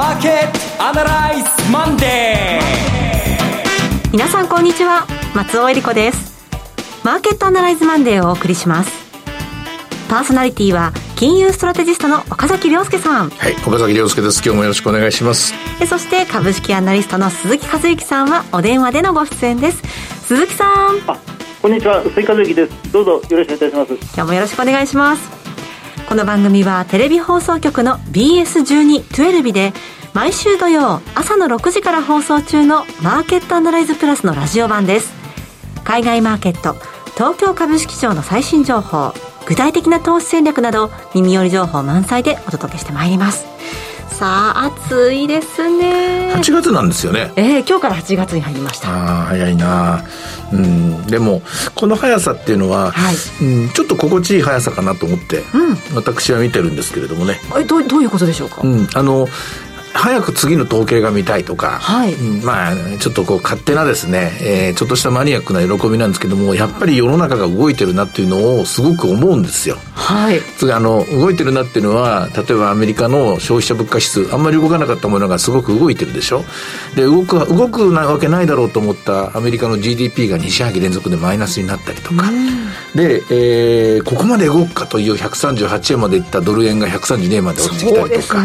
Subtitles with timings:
[0.00, 5.06] マーケットアナライズマンデー皆さんこんにちは。
[5.34, 6.48] 松尾英里子です。
[7.04, 8.90] マーケットアナライズマンデーをお送りします。
[10.08, 13.28] パーソナリティは金融ストラテジストの岡崎良介さん。
[13.28, 14.42] はい岡崎良介です。
[14.42, 15.52] 今日もよろしくお願いします。
[15.86, 19.82] そして株式アナリストの鈴木一之さんはお電話でのご出演です。
[20.24, 20.98] 鈴木さん。
[21.08, 21.18] あ
[21.60, 22.02] こんにちは。
[22.04, 22.90] 鈴木一之です。
[22.90, 23.92] どうぞよろしくお願いします。
[23.92, 25.40] 今日もよろしくお願いします。
[26.10, 29.72] この番組はテレビ放送局の BS12-12 で
[30.12, 35.12] 毎週土曜朝の6時から放送中のマーケットアナライズプラスのラジオ版です。
[35.84, 36.74] 海外マーケット
[37.14, 39.12] 東京株式市場の最新情報
[39.46, 43.46] 具体的な投資戦略など耳寄り情報満載でお届けしてまいります。
[44.20, 46.34] さあ暑いですね。
[46.34, 47.32] 8月なんですよね。
[47.36, 48.90] ええー、今日から8月に入りました。
[48.90, 50.04] ああ早いな。
[50.52, 51.40] うんでも
[51.76, 57.40] この速さっていうのは、はい、うん、ちょっと心地いい速さかなと思って、うん、私は見てるんですけれどもね。
[57.58, 59.28] えどどういうことでしょうか、うん、あの
[59.92, 69.76] 早く次の統計が見たいとか、はい、まあちょっとこう勝手なですね、えー、ちょっとしたマニアックな喜びなんですけどもやっぱり世の中が動いてるなっていうのをすごく思うんですよ。
[69.94, 76.44] はい、次あの動いてるなっていうのは例えばアメリカの消費者物価指数あんまり動かなかったものがすごく動いてるでしょ？
[76.94, 82.30] で動く動くなわけないだろうと思ったアメリカの GDP が2四半期連続でマイナスになったりとか、
[82.94, 88.44] で、えー、ここまで動くかという138円までいったドル円が132円まで落ちてきたりとか。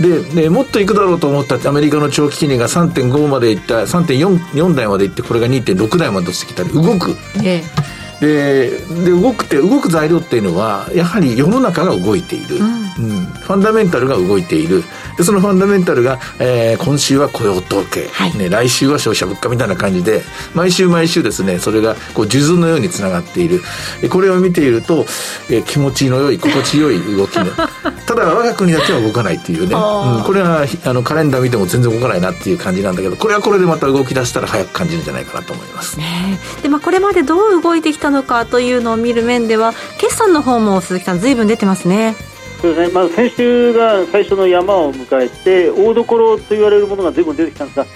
[0.00, 7.95] で、ね、もっといくだろうと思ったアメリカの長期金利が3.5までいった3.4台までいってこれが2.6台まで落ちてきたり動く、ええ。
[8.20, 8.70] で
[9.04, 14.82] で動くって動く材料っていうのはやはり世の中が動いている、うん、うん、ファンダメンタルが動いている。
[15.16, 20.22] でそのファンダメンタルが、えー、今週は雇用統計、はい、ね、来週は消費者物価みたいな感じで
[20.54, 23.62] 毎週毎週ですねそれがこう数珠のようにつながっている。
[24.10, 25.06] これを見ていると、
[25.50, 27.46] えー、気持ちの良い心地よい動きの。
[28.06, 35.98] ただ我が国だけは動かないっていうね、うん、これはあのカレンダー見ても全然動かないなっていう感じなんだけどこれはこれでまた動き出したら早く感じるんじゃないかなと思います。
[35.98, 42.14] ね、でまあ、これまでどう動いてきたのかというのを見る面では決算の方も鈴木さんずいぶん出てますね。
[42.60, 47.86] そうですね、まあ、先週が最初の山を迎えて大所と言われるものがずいぶん出てきたんですが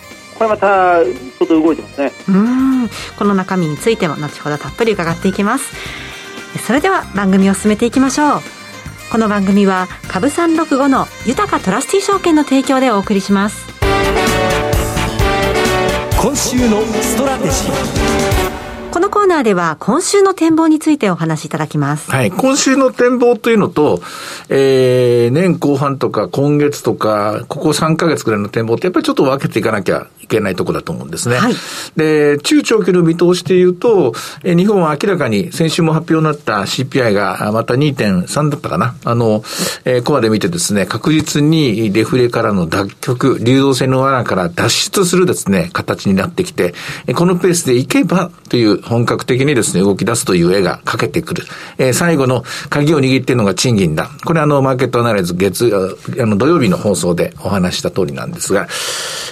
[0.41, 2.13] これまたちょっと動いてますね。
[2.29, 2.89] うん。
[3.19, 5.71] この中身についても後ほどたっぷり伺っていきます。
[6.67, 8.41] それでは番組を進めていきましょう。
[9.13, 13.67] この番組は株365の豊トラスティ証券の提供でお送りします。
[16.23, 18.10] 今週のストラテジー
[18.93, 22.11] このコーナーでは今週の展望についてお話しいただきます。
[22.11, 22.33] はい。
[22.33, 24.03] 今週の展望というのと、
[24.49, 31.37] えー、年後半とか今月とか、ここ3ヶ月くらいの展望ってやっぱりちょっと分けていかなきゃいけないとこだと思うんですね。
[31.37, 31.55] はい。
[31.95, 34.13] で、中長期の見通しで言うと、
[34.43, 38.97] えー、日本は明らかに先週も発表になった CPI がまた2.3だったかな。
[39.05, 39.45] あの、
[39.85, 46.75] えー、コアで見てですね、確実にデフレからの脱却、流動性の罠から脱出するですね、形になってきて、
[47.15, 51.45] このペースでいけばという本格的にですね、動き出すという絵がかけてくる。
[51.79, 54.11] えー、最後の鍵を握っているのが賃金だ。
[54.25, 58.69] これあの、マーケットアナライズ月、あの、土曜日の放送でお話した通りなんですが、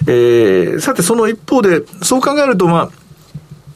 [0.07, 2.91] えー、さてその一方で、そう考えるとまあ、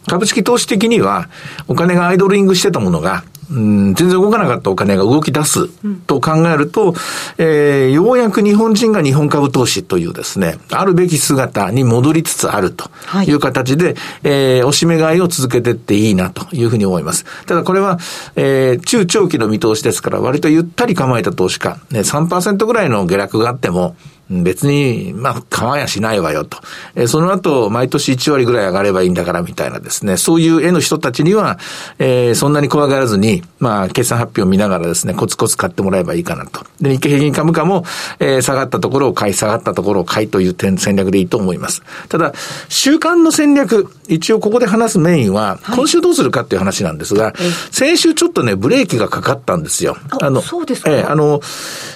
[0.09, 1.29] 株式投資的には、
[1.69, 5.69] お金がアイドリングしてたものが、うん、全然動かなかったお金が動き出す
[6.07, 6.95] と考えると、うん、
[7.39, 12.91] えー、ようやく日本人が日本株投資というですね、あるべき姿に戻りつつあると
[13.27, 17.27] いう形で、はい、えー、おしめ買いを続けていっていいなというふうに思います。
[17.47, 17.99] ただこれは、
[18.37, 23.97] えー、中長期の見通しですから、割とゆったり構えた投資家、ね、3%ぐらいの下落があっても、
[24.43, 26.59] 別に、まあ、構やしないわよと。
[26.95, 31.59] えー、その後、毎年1割ぐらい上がればいいんだからみたいなですね、そういう絵の人たちには、
[31.99, 36.65] えー、そんなに怖がらずに、まあ、決算発表を見ながらですね、コツコツ買ってもらえばいいかなと。
[36.81, 37.85] で、日経平均株価も、
[38.19, 41.83] えー、下がったところを買い、下がったところを買いという点、戦略でいいと思います。
[42.09, 42.33] ただ、
[42.69, 47.35] 週間の戦略、一応ここで話すメインは、今週どうするかっていう話なんですが、はい、
[47.71, 49.97] 先週ちょっとね、ブレーキがかかったんですよ。
[50.21, 51.41] あの、そうですかえー、あの、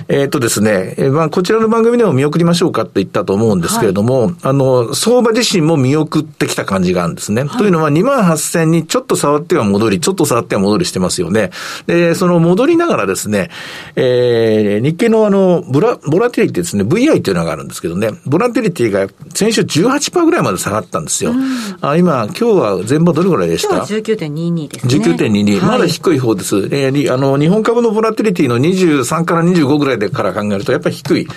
[0.08, 7.44] えー、っとですね、えー、まあ、こちらの番組でも見送りましょうかって言ったと思うんですけれども、はい、あの、相場自身も見送ってきた感じがあるんですね。
[7.44, 11.50] はい、というのは、2万8000にちょっと触っては戻り、ちょっと触っては戻りしてますよね。
[11.87, 13.50] で、その戻りながらですね、
[13.94, 21.32] えー、日経のあの、ボラ、ボラティリティですね、VI というのがあるんですけどね、ボラティリティが先週18%ぐらいまで下がったんですよ。
[21.81, 23.76] あ今、今日は全場どれぐらいでした？
[23.76, 24.94] 今日は19.22ですね。
[24.96, 25.64] 19.22。
[25.64, 26.56] まだ低い方です。
[26.70, 31.29] えー、あの、日本株のボラティリティの23から25ぐらいでから考えると、やっぱり低い。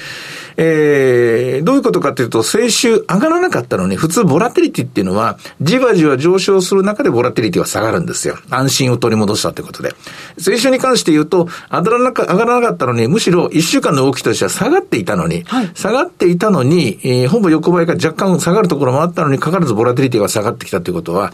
[0.58, 8.38] えー、どういうことかというと、先週上がらなかったのに、普通ボラテリティっていうのは、じわじわ上昇する中でボラテリティは下がるんですよ。
[8.50, 9.94] 安心を取り戻したということで。
[10.38, 21.32] 先週に関して言うと、上がらなか上がらなかったのに、むしろ1週間の動きとしては下がっていたのに、はい、下がっていたのに、えー、ほぼ横ばいが若干下がるところもあったのに、かかわらずボラテリティが下がってきたということは、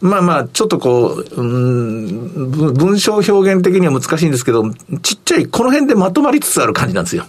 [0.00, 4.70] まあまあ、ちょっとこう、うん、文章表現的には難しいんですけど、
[5.02, 7.24] ちっちゃい、この辺でまとまりつつある感じなんですよ。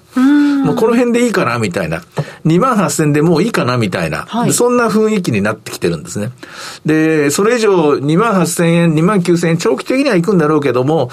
[0.64, 2.02] もうこの辺でいいかな、みたいな。
[2.46, 6.32] 2万8000でもういいかな、みたいな、はい、そんな雰囲気になってきてるんですね。
[6.86, 11.10] で、それ以上2万8000円、2万9000円、長期的には行くんだろうけども、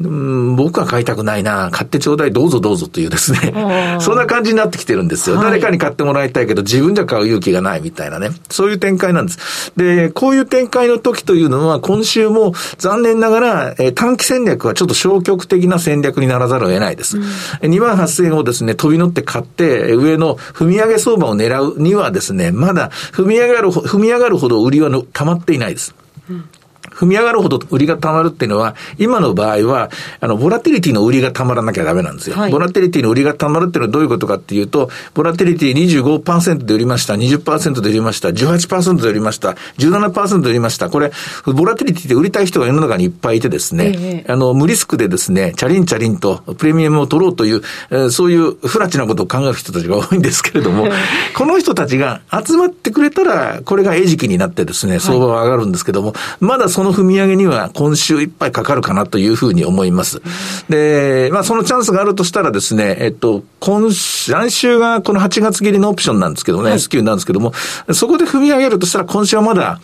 [0.00, 5.36] うん、僕は買いたくないな、買ってちょうだい、どうぞどうぞというですね、そんな感じになってきてるんですよ。
[5.36, 8.30] はい、誰かに買ってもらいたいけど、自分じゃ買う勇気がないみたいなね。
[8.50, 9.72] そういう展開なんです。
[9.76, 17.18] で、こういう展開の時というのは、今週も残念ながら、えー、短期戦略はちょっと消極的な戦略にならざるを得ないです。
[17.18, 17.24] うん、
[17.70, 25.94] 2万8000円をですね、飛び乗って買って、上の踏み上げ相場を狙うにはですね、まだ踏み上がる、踏み上がるほど売りはの溜まっていないです。
[26.28, 26.44] うん
[26.94, 32.36] 踏み上がるほど売りが溜まるっていうのは、今の場合は、あの、ボラテリティの売りが溜まらなきゃダメなんですよ。
[32.36, 40.90] はい、ボラテリティの売りが溜まるっていうのはどういうことかっていうと、ボラテリティ25%で売りました、20%で売りました、18%で売りました、17%で売りました。
[40.90, 41.12] これ、
[41.46, 50.88] ボラテリティで売りたい人が世の中にいっぱいいてですね、えー、あの、無リスクでですね、チャリンチャリンとプレミアムを取ろうという、えー、そういうフラチなことを考える人たちが多いんですけれども、
[51.34, 60.22] この人たちが集まってくれたら、これが餌食になってですね、相場は上がるんですけども、はい、まだその踏み上げには今週いっぱいかかるかなというふうに思います。
[60.68, 67.52] で、まあそのチャンスがあるとしたらですね、えっと、今週、来週がこの8月切りのオプションなんですけどね、はい、S q なんですけども、
[67.92, 69.80] そこで踏み上げるとしたら今週はまだ、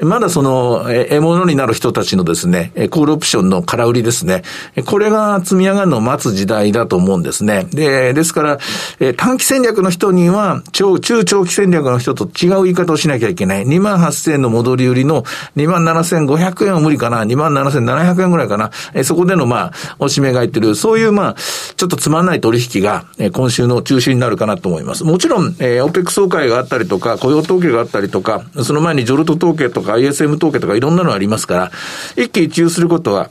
[0.00, 4.42] まだその、え獲物になる人たちのですね、コールオプションの空売りですね。
[4.84, 7.66] これが積み上がるのを待つ時代だと思うんですね。
[7.70, 8.58] で、ですから、
[9.00, 13.64] え短期戦略の人には、超、中長期戦略の人と違う言い方をしなきゃいけない。
[13.64, 15.22] 2万8000円の戻り売りの
[15.56, 17.24] 2万7500円は無理かな。
[17.24, 18.70] 2万7700円ぐらいかな。
[18.92, 21.34] えそこでの、まあ、おしめがいってる、そういう、まあ、
[21.76, 25.04] ちょっとつまんない取引が、え今週の中心になるかなと思います。
[25.04, 31.72] もちろん、え、オペック総会があったりとか、雇用統計があったりとか、その前にジョルト統計とか、か ISM 統計とかいろんなのありますから、
[32.16, 33.30] 一喜一憂することは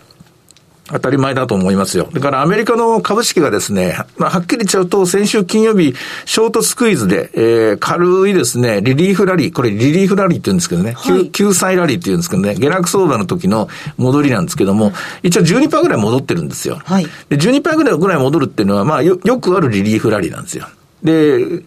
[0.88, 2.08] 当たり前だと思いますよ。
[2.14, 13.68] だからアメリカの株式がですね、まあ、はっきり言っちゃうと、先週金曜日、ショートスクイーズで、えー、軽いですね、リリーフラリー、これリリーフラリーって言うんですけどね、はい、救済ラリーって言うんですけどね、下落相場の時の
[13.98, 14.94] 戻りなんですけども、
[15.24, 16.80] 一応12%ぐらい戻ってるんですよ。
[16.86, 20.68] はい、で12%ぐらいぐらい戻るっていうのは、まあよ、よくあるリリーフラリーなんですよ。
[21.06, 21.62] で、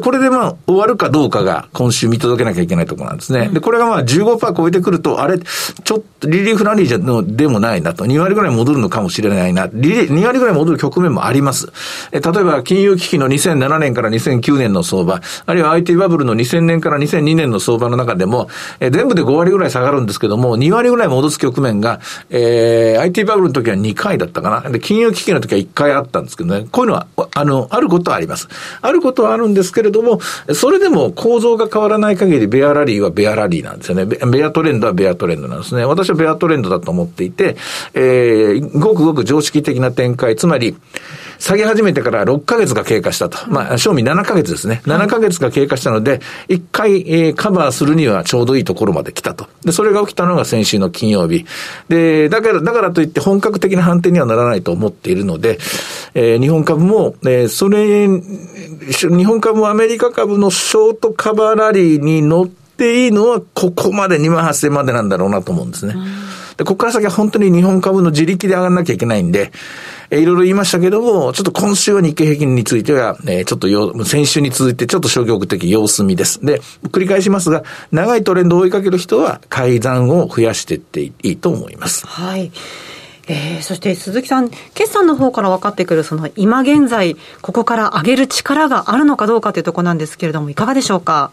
[0.00, 3.48] これでまあ終わるかどうかが今週見届けなきゃいけないところなんですね。
[3.48, 11.72] で、これがまあ15%超えてくると、あれ、ちょっとリリーフラリーじゃのでもないなと、2割ぐらい戻るのかもしれないな、リリ2割ぐらい戻る局面もあります。
[12.12, 18.48] え例えば金融危機の2007年から2009年の相場、あるいは IT バブルの2000年から2002年の相場の中でも、
[18.80, 22.00] え全部で5割ぐらい下がるんですけども、2割ぐらい戻す局面が、
[22.30, 24.70] えー、IT バブルの時は2回だったかな。
[24.70, 28.48] で、金融危機の時は1回あったんですけどね、こういうのは、あの、あることはあります。
[28.82, 30.20] あることはあるんですけれども、
[30.54, 34.04] それでも構造が変わらない限り、ベアラリーはベアラリーなんですよね。
[34.04, 35.84] ベアトレンドはベアトレンドなんですね。
[35.84, 37.56] 私はベアトレンドだと思っていて、
[37.94, 40.76] えー、ごくごく常識的な展開、つまり、
[41.42, 43.36] 下げ始めてから6ヶ月が経過したと。
[43.50, 44.80] まあ、賞味7ヶ月ですね。
[44.84, 49.48] 7ヶ月が経過したので、1回、えー、カバーするにはちょうどいいところまで来たと。
[49.64, 51.44] で、それが起きたのが先週の金曜日。
[51.88, 55.58] で、だから、だからといって本格的な判定にはならないと思っているので、
[56.14, 65.96] えー、日本株も、えー、それ、日本株もアメリカ株のショートカバーラリーに乗っていいのは、ここまで2万8000までなんだろうなと思うんですね。
[66.56, 69.52] で、ここから先は本当に日本株の自力で上がらなきゃいけないんで、
[70.10, 76.44] えいろいろ言いましたけども、ちょっと今週は日経平均については、えちょっとよ、先週に続いてちょっと消極的様子見です。
[76.44, 82.06] で、繰り返しますが、長いトレンドを追いかける人は改ざんを増やしていっていいと思います。
[82.06, 82.52] はい。
[83.28, 91.30] えー、そして鈴木さん、決算の方から分かってくる、その今現在、ここから上げる力があるのかどうかというところなんですけれども、いかがでしょうか？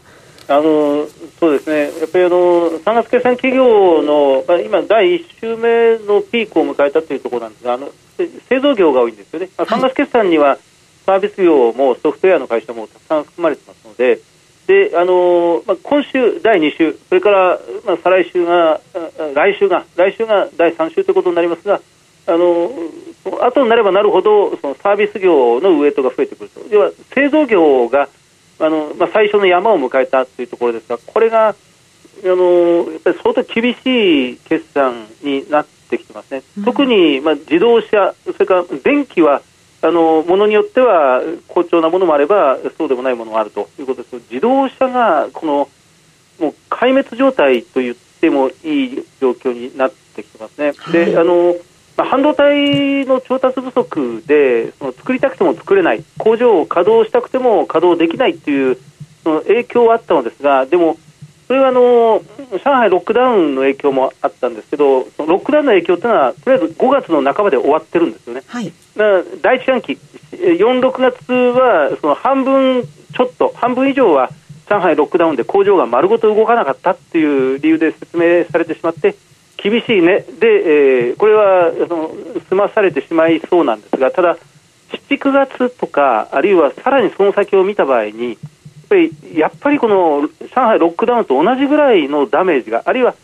[0.50, 1.06] あの
[1.40, 10.58] そうですね、やっぱりあの3月決算企業の、まあ、今、第1週目のピークを迎えたというところなんですが、あの製造業が多いんですよね、まあ、3月決算には
[11.06, 14.22] サービス業もソフトウェアの会社もたくさん含まれてますので、
[14.66, 18.82] であのまあ、今週、第2週、それから、まあ、再来週が、
[19.36, 21.80] 来週が、来週が第3週ということになりますが、
[22.26, 22.72] あの
[23.42, 28.10] 後になればなるほどそのサービス業のウエイトが増えてくると、では製造業が
[28.60, 31.56] あの、まあ、最初の山を迎えたというところですが、これがあ
[32.24, 39.42] のやっぱり相当厳しい決算になってきてますね、うん、特に、まあ、自動車、それから電気は
[39.82, 45.70] あのものによっては好調なものもあればそうでもないものもあるということです自動車がこの
[46.40, 50.74] もう壊滅状態と言ってもいい状況になってきてますね。
[50.78, 51.56] はい、であの
[52.00, 58.78] まあ、半導体の調達不足でその作りたくても作れない工場を稼働したくても稼働できないという
[59.26, 60.98] その影響はあったのですがでも
[61.48, 68.44] それはあの上海ロックダウンの影響もあったんですけど、そのロックダウンの影響というのは、とりあえず5月の半ばで終わってるんですよね。
[68.46, 68.72] はい、
[69.42, 69.98] 第一四半期、
[70.32, 74.30] 4、6月はその半分ちょっと、半分以上は
[74.70, 79.16] 上海ロックダウンで工場が丸ごと動かなかったっていう理由で説明されてしまって、
[79.62, 80.48] 厳しいね、で、
[81.10, 82.12] えー、これはその
[82.48, 84.38] 済まされてしまいそうなんですが、ただ、
[85.10, 88.38] 7、9月とか、あるいはさらにその先を見た場合に、
[88.90, 93.16] ぱりやっぱりこの上海ロックダウンと同じぐらいのダメージが、あるいは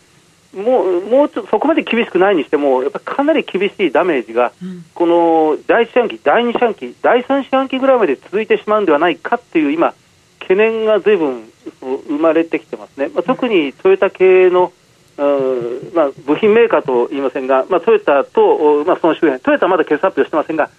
[0.53, 9.93] もうもうちょっとそこまで厳しくないにしても、やっぱりかなり厳しいダメージが、うん、この第1四半期、第2四半期、第3四半期ぐらいまで続いてしまうんではないかっていう、今、
[10.39, 11.49] 懸念がずいぶん
[11.81, 14.84] 生まれてきてますね、まあ、特にトヨタ系の、うん
[15.17, 20.69] まあ、部品メーカーと言いませんが、まあ、トヨタと、まあ、その周辺、トヨタはまだ決算発表してませんが、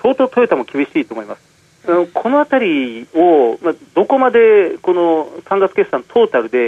[0.00, 1.52] 相当トヨタも厳しいと思います。
[2.14, 6.58] このあたりを、まあ、どこまでこの3月決算トータルで、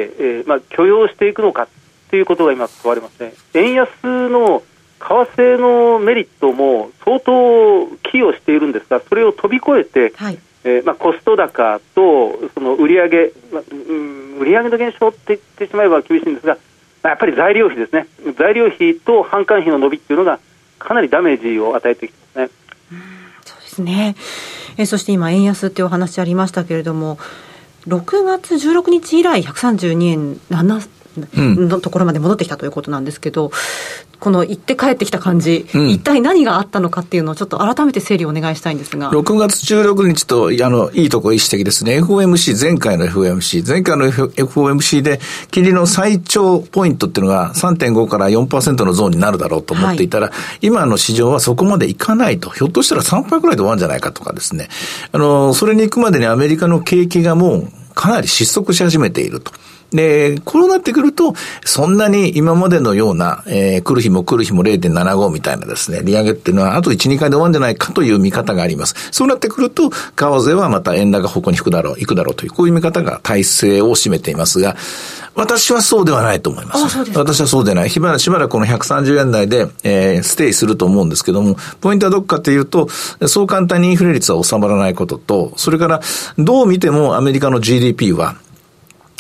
[0.41, 1.69] えーまあ、許容していくのか
[2.11, 3.33] ということが今、問われますね。
[3.55, 4.63] 円安の
[4.99, 13.63] 為替のメリットも相当寄与しているんですが、それを飛び越えて、はい、えー、まあ、コスト高とその売上、まあ、
[14.41, 16.57] 売上の減少って言ってしまえば厳しいんですが、
[17.09, 18.07] やっぱり材料費ですね、
[18.39, 20.39] 材料費と販管費の伸びっていうのが、
[20.79, 22.51] かなりダメージを与えてきてますね。
[23.45, 24.17] そうですね
[24.77, 27.19] えそして今、円安っていうお話ありましたけれども、
[27.87, 30.81] 6月16日以来、132円7
[31.17, 33.51] のところまで戻ってきたということなんですけど、
[34.21, 39.11] この行って帰ってきた感じ、うん、一体何があったのかっていうのをちょっと改めて整理をお願いしたいんですが。
[39.11, 42.01] 6月16日と、あの、いいとこ意指摘ですね。
[42.01, 52.51] FOMC、前回の FOMC、前回の FOMC で、金利の最長ポイントっていうのが3.5から4%のゾーンになるだろうと思っていたら、はい、今の市場はそこまでいかないと。
[52.51, 54.69] ひょっとしたら3倍くらいで終わるんじゃないかとかですね。
[55.13, 59.53] あの、それに行くまでにアメリカの景気がもうかなり失速し始めていると。
[59.95, 61.35] で、こうなってくると、
[61.65, 68.95] そんなに今までのような、えー、来る日も来る日も0.75みたいなですね、利上げっていうのは、あと1、2回で終わるんじゃないかという見方があります。
[69.13, 74.77] そうなってくると、為替はまた円高方向に行くだろう、行くだろうという、こういう見方が体制を占めていますが、
[75.37, 76.99] 私はそうではないと思います。
[77.17, 77.91] 私はそうでない。
[77.91, 82.89] しばらく、しばらくこの130円台で、えー、ステイすると思うんですけども、ポイントはどこかというと、
[83.27, 86.01] そう簡単にインフレ率は収まらないことと、それから、
[86.39, 88.37] どう見てもアメリカの GDP は、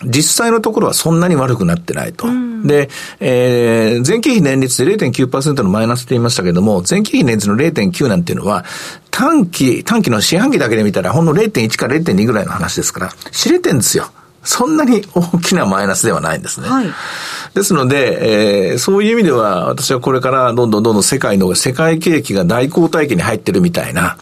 [0.06, 2.26] 実際のところはそんなに悪くなってないと。
[2.26, 2.88] うん、で、
[3.20, 8.64] えー、前期比年率で0.9%のマイナスって言いましたけども、前期比年率の0.9なんていうのは、
[9.11, 14.11] 短期、短期の四半期だけで見たらほんの0.1から0.2ぐらいの話ですから、知れてんですよ。
[14.45, 16.69] そんなに大きなマイナスではないんですね。
[16.69, 16.87] はい、
[17.55, 24.19] ですので、えー、そういう意味では、私はこれからどんどんどんどん世界の、世界景気が大交代期に入ってるみたいな、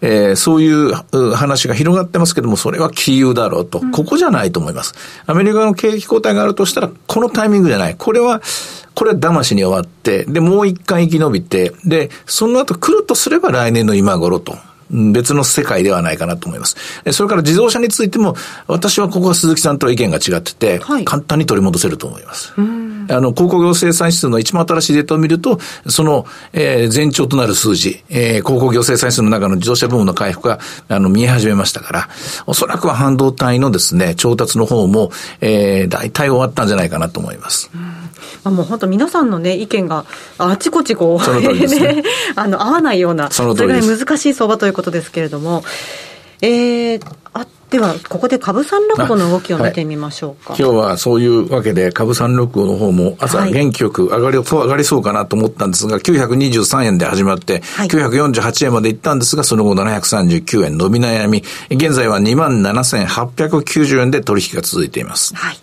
[0.00, 0.92] えー、そういう
[1.34, 4.94] 話が広がってますけども、それは杞憂だろうと、うん、ここじゃないと思います。
[5.26, 7.96] アメリカの景気交代があるとしたら、このタイミングじゃない。
[7.96, 8.40] これは、
[8.94, 14.56] これは騙しに終わって、で、もう一回生き延びて、で、その後来るとすれば来年の今頃と。
[14.90, 16.76] 別の世界ではないかなと思います。
[17.12, 22.52] それから自動車についても、私はここは鈴木さんとは意見が違ってて、はい、簡単に取り戻せると思います。
[22.56, 22.60] あ
[23.20, 32.08] の、広告業生産指数の一番新しいデータを見ると、その、えー、前兆となる数字、えー、広告業生産指数の中の自動車部門の回復が、あの、見え始めましたから、
[32.46, 37.70] おそらくは半導体のですね、調達の方も、えー、大体終わったんじゃないかなと思います。
[37.74, 38.05] ま
[38.44, 40.04] あ、もう本当皆さんのね、意見が
[40.38, 42.02] あちこちこう、 ね、
[42.34, 45.64] あの、合わないような、それぐらい難しい相場ということですけれども、
[46.42, 47.00] えー、
[47.32, 50.52] あでは、ここで株三六五の動きを見てみましょうか。
[50.52, 65.34] はい、今日はそういうわけで、株三六五の方も朝元気よく上がり、はい、上がりそうかなと思ったんですが、923円で始まって、はい、948円まで行ったんですが、その後739円伸び悩み、現在は27,890円で取引が続いています。
[65.34, 65.56] はい。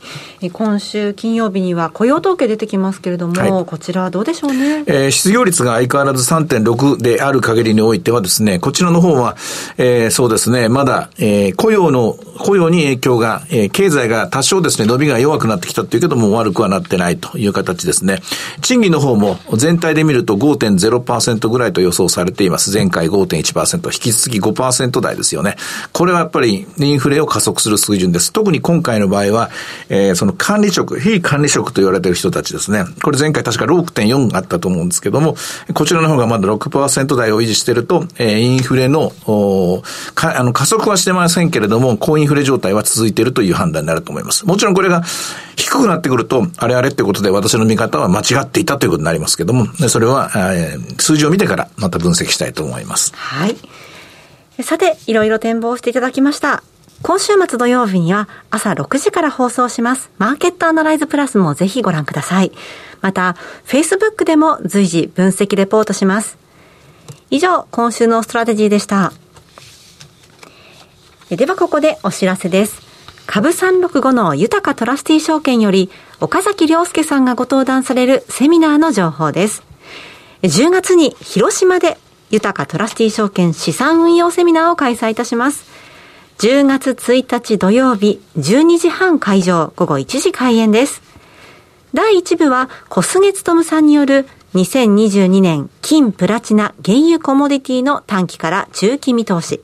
[0.51, 4.83] 今週金曜日には雇用統計出てきますけれども、はい、こちらはどうでしょうね？
[4.88, 9.35] えー、失業率が相変わらず3.6である限りにおいてはですね、こちらの方は、
[9.77, 18.19] えー、そうですね、まだ、えー、雇用の、雇用に影響が、えー、経済が多少ですね、伸びが弱くなってきたというけども、悪くはなってないという形ですね。
[18.62, 22.73] 賃金の方も全体で見ると5.0%ぐらいと予想されています。
[22.73, 25.55] 前回5.1%、引き続き5%台ですよね。
[25.91, 28.33] これはやっぱりインフレを加速する水準です。
[28.33, 29.50] 特に今回の場合は、
[29.89, 32.83] えー、そのの管理職、非管理職と言われている人たちですね。
[33.03, 35.35] これ前回確か6.4あったと思うんですけども、
[35.73, 39.11] こちらの方がまだ6%台を維持していると、えー、インフレの、
[40.15, 44.45] かあの加速はしてませんけれども、高インフレ状態は続いているという判断になると思います。
[44.45, 45.03] もちろんこれが
[45.55, 53.13] 低くなってくると、あれあれってことで私の見方は間違っていたということになりますけども、それは、えー、数字を見てからまた分析したいと思います。
[53.15, 53.55] はい。
[54.63, 56.63] さて、いろいろ展望していただきました。
[57.01, 60.12] 今週末土曜日には朝6時から放送します。
[60.17, 62.51] マーケットアナライズプラスもぜひご覧ください。
[63.01, 63.35] また、
[63.65, 66.38] Facebook でも随時分析レポートします。
[67.29, 69.12] 以上、今週のストラテジーでした。
[71.29, 72.81] ではここでお知らせです。
[73.25, 79.63] 株365の豊トラスティ証券より岡崎良介さんがご登壇されるセミナーの情報です。
[80.43, 81.97] 10月に広島で
[82.29, 85.65] 豊かトラスティ証券資産運用セミナーを開催いたします。
[86.43, 91.01] 10月1日土曜日12時半会場午後1時開演です。
[91.93, 99.62] 第1部は小菅勤さんによる2022年金プラチナ原油コモディティの短期から中期見通し。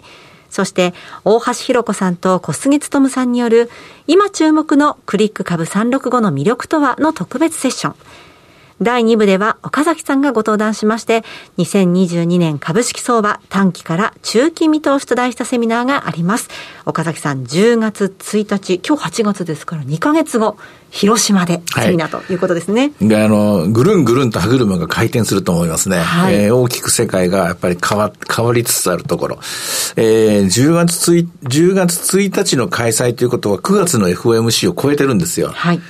[0.50, 0.94] そして、
[1.26, 3.70] 大橋弘子さんと小菅勤さんによる、
[4.08, 7.96] 今注目のクリック株365の魅力とはの特別セッション。
[8.82, 11.24] 第2部では岡崎さんがご登壇しまして、
[11.58, 16.50] 2022年株式相場短期から中期見通しと題したセミナーがあります。
[16.86, 20.58] 岡崎さん10月1日、今日8月ですから2ヶ月後、
[20.92, 22.94] 広島でセミナーということですね。
[23.02, 26.00] はい、あの、ぐるんぐるんと歯車が回転すると思いますね。
[26.00, 29.40] はい、えー、大きく世界がやっぱり変わ、変わりつつあるところ。
[29.98, 35.52] えー、10月1、10月1日の開催ということは9月の FOMC を超えてるんですよ。
[35.54, 35.82] はい。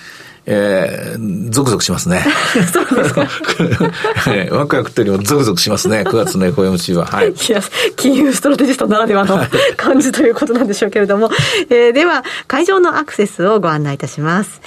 [0.52, 2.26] えー、ゾクゾクしますね。
[2.74, 3.22] そうですか。
[4.52, 7.06] ワクワクというよりもゾクゾクしますね、9月の FOMC は。
[7.06, 7.30] はい。
[7.30, 7.62] いや、
[7.96, 9.40] 金融ストラテジストならではの
[9.78, 11.30] 感じということなんでしょうけれども、
[11.70, 14.60] えー、では、会場のアクセスをご案内いたします。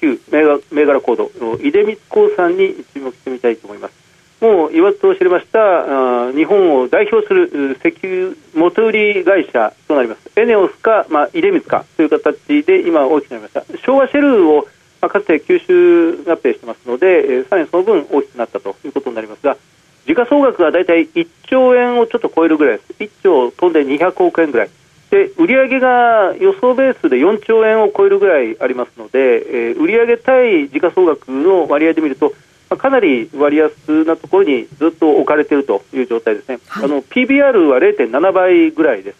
[0.00, 3.99] 5019銘柄銘柄コード、出光興産に注目してみたいと思います。
[4.40, 10.30] もう言わずと知れました日本を代表する石油元売り会社となります。
[10.36, 13.64] エネオスか、まあ、出光かという形で今大きくなりました。
[13.84, 14.66] 昭和シェルを、
[15.02, 19.58] まあ、かつて吸収合併してますので、え、さらにその分大きくなったということになりますが
[20.06, 22.92] 時価総額が大体1兆円をちょっと超えるぐらいです。
[22.98, 24.70] 1兆飛んで200億円ぐらい。
[25.10, 32.32] で売上が予想ベースで4兆円を超えるぐらいありますので、えー、売上対時価総額の割合で見ると
[32.76, 39.16] かなり割安なところにずっと置かれているという状態ですね、はい、あの PBR は0.7倍ぐらいです、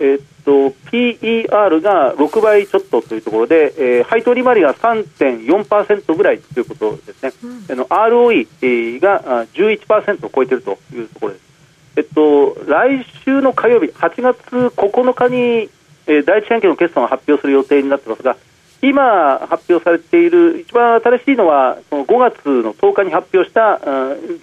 [0.00, 11.52] えー、っと PER が6倍ちょっとというところで、えー、配当利回りが3.4%ぐらいということですね、うん、あの ROE が11%を超えているというところです。
[11.94, 14.38] えっと、来週の火曜日、8月
[14.74, 15.68] 9日に、
[16.06, 18.36] えー、第一四半期の決算を発表する予定になっていますが、
[18.82, 23.80] 今発表されている一番新しいのはその5月の10日に発表した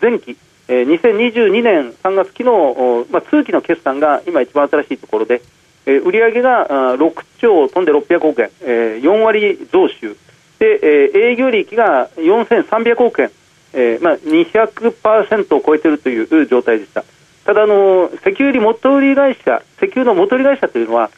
[0.02, 0.38] 前期
[0.70, 5.42] 2022年3月期の、まあ、通期の決算が今一番新しいところで、
[5.88, 8.50] え、売上が6兆飛んで600億円、
[9.02, 10.16] 4割増収。
[10.60, 13.32] で、営業利益が4300億円、
[14.02, 17.04] まあ、200%を超えているという状態でした。
[17.46, 21.10] ただあの石油売り元売り会社石油の元売り会社というのは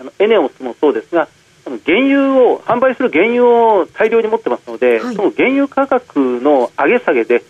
[0.00, 1.28] あのエネオスもそうですが
[1.64, 7.42] 原油を販売する原油を大量に持ってますので、はい、その原油価格の上げ下げで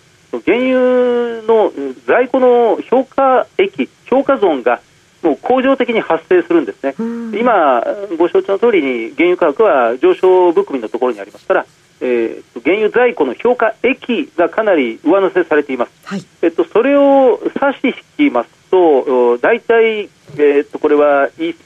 [0.45, 1.73] 原油の
[2.07, 4.81] 在庫の評価益評価損が
[5.23, 6.95] もう恒常的に発生するんですね、
[7.39, 7.81] 今、
[8.19, 11.67] ご承知の通りに原油価格は上昇含みのところにありますから、
[12.01, 17.79] えー、原油在庫の評価益がかなり上乗せされています、はい、えっと、それを差し
[18.19, 21.57] 引きますと、大体、えー、っと、これは1000、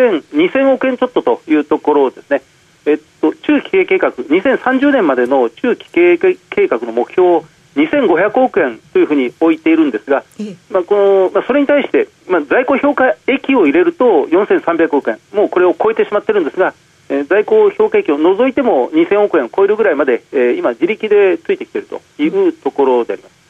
[0.00, 2.42] 2000億円ちょっとというところですね。
[2.86, 7.42] えっと、中期経営計画、2030年までの中期経営計画の目標
[7.76, 10.24] 2500億円というふうに置いているんですが、
[10.70, 16.74] まあ、このまあ、それに対して、まあ、在庫評価益を入れると4300億円、もうこれを超えてしまっているんですが、
[17.08, 23.43] えー、在庫評価益を除いても2000億円を超えるぐらいまで、えー、今、自力でついてきているというところであります。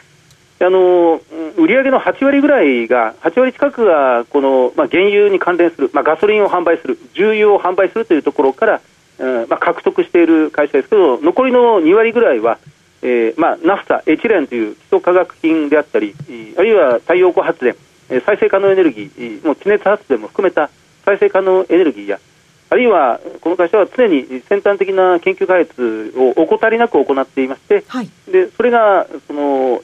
[0.60, 1.20] あの
[1.56, 8.80] 売上の8割ぐらいが、8割近くがこの、まあ、原油に関連する、まあ、ガソリンを販売する、重油を販売するというところから、
[9.18, 12.58] うんまあ、獲得している会社ですけど、残りの2割ぐらいは、
[13.02, 16.14] えーまあ、ナフタ、エチレンという基礎化学品であったり、
[16.56, 17.76] あるいは太陽光発電、
[18.24, 20.70] 再生可能エネルギー、もう地熱発電も含めた
[21.04, 22.20] 再生可能エネルギーや、
[22.70, 29.82] あるいはこの会社は常に先端的な研究開発を怠りなく行っていまして、はい、でそれがその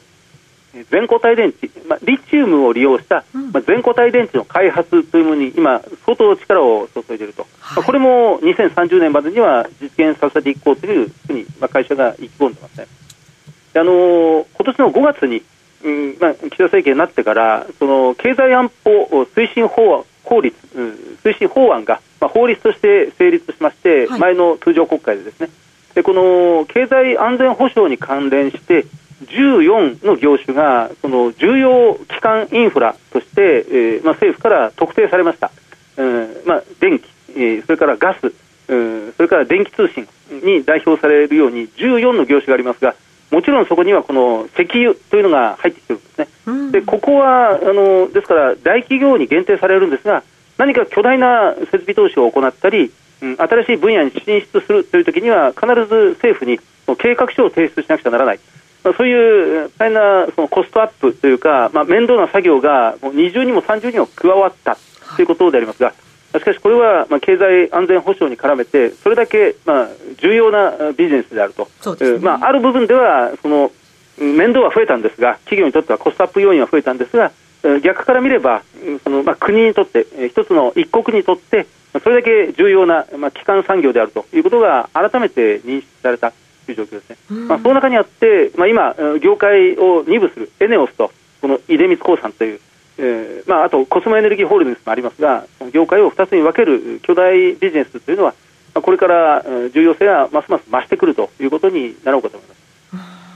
[0.91, 12.87] 全固体電池、まあ、リチウムを利用した、まあ、全固体電池の開発というものに今、相当力を注いでいると、はい、まあ、これも2030年までには実現させていこうというふうに、まあ、会社が意気込んでますね。
[13.75, 15.43] あのー、今年の5月に、
[15.85, 25.51] うんまあ、岸田政権になってからその経済安保推進法法律、うん、推進法案が、まあ、法律として成立しまして、はい、前の通常国会でですね。
[25.95, 28.87] でこの経済安全保障に関連して
[29.31, 35.51] 14の業種がその重要基幹インフラとして、えーまあ、政府から特定されました、
[35.97, 38.33] うんまあ、電気、えー、それからガス、
[38.69, 42.95] うん、それから電気通信に代表されるように14の業種がありますが
[43.31, 50.25] もちろんそこにはこの石油というのが入ってきてるんですね、うん、でここはあのですから大企業に限定されるんですが
[50.59, 56.59] 何か巨大な設備投資を行ったり、うん、新しい分野に進出するというときには必ず政府に
[56.99, 58.41] 計画書を提出しなくちゃならない、
[58.83, 64.77] まあ、そういう大変なそのコストアップというか、まあ、面倒な作業がもう20にも30にも加わった
[65.17, 65.93] ということでありますが、
[66.39, 69.89] しかしこれはまあ経済安全保障に絡めてそれだけまあ
[70.19, 73.73] 重要なビジネスであると、ね、まあ、ある部分ではその
[74.19, 77.33] 面倒は増えたんですが企業にとってはコストアップ要因は増えたんですが
[77.83, 78.63] 逆から見れば
[79.03, 81.67] その、まあ、国にとって一つの一国にとって
[82.03, 86.31] それだけ重要な、まあ、基幹産業であるということが改めて認識された。
[86.31, 86.37] と
[86.69, 87.17] いう状況ですね、
[87.49, 92.61] まあ、その中にあって、まあ、今業界を二部するエネオスとこの出光興産という
[93.03, 98.35] えーまあ、あとコスモエネルギーホールディングスもありますが業界を2つに分ける巨大ビジネスというのは
[98.75, 99.43] これから
[99.73, 102.61] 重要性がますます増してくるということになろうかと思います。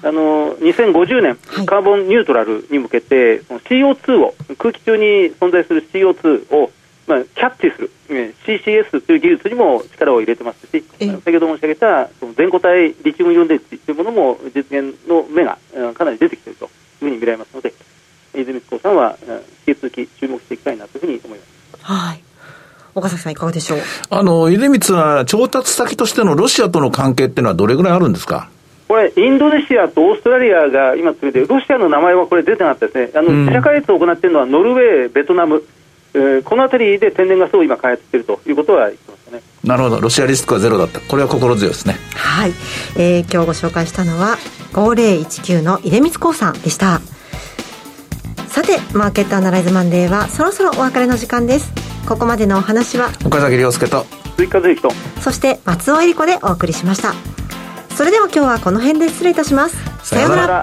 [0.07, 6.71] あの2050年、カーボンニュートラルに向けて、CO2 を空気中に存在する CO2 を、
[7.07, 15.59] まあ、キャッチする、えー、CCS という技術にも力を入れてますし、先ほど申し上げたその全固体リチウムイオン電池というものも実現の目が
[15.95, 17.75] かなり出てきているというふうに見られますので、
[18.35, 19.17] 泉津さんは
[19.67, 21.85] 引き続き注目していきたいなというふうに思います。
[21.85, 22.21] はい。
[22.95, 23.79] 岡崎さんいかがでしょう？
[24.11, 28.49] あの、出光は調達先としてのロシアとの関係っていうのはどれぐらいあるんですか？
[28.87, 33.19] これ、インドネシアとオーストラリアが今詰めて、ロシアの名前はこれ出てなかったですね。
[33.19, 35.65] あの、自社開発を行っているのはノルウェー、ベトナム、
[36.15, 39.43] えー、この辺りで天然ガスを今開発しているということは言ってましたね。
[39.65, 40.01] なるほど。
[40.01, 41.01] ロシアリスクはゼロだった。
[41.01, 41.97] これは心強いですね。
[42.15, 42.53] はい。
[42.97, 44.37] えー、今日ご紹介したのは、
[44.73, 47.01] 5019の出光興産でした。
[48.55, 51.73] さてマーケットアナライズマンデーはそろそろお別れの時間です
[52.07, 57.15] ここまでのお話は岡崎亮介と追加税とそして松尾恵里子でお送りしました
[57.97, 59.77] それでは今日はこの辺で失礼いたします
[60.09, 60.63] さようなら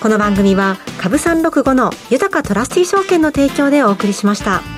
[0.00, 4.75] この番組は株三六五の豊かトラスティ証券の提供でお送りしました。